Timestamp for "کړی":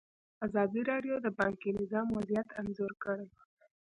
3.03-3.27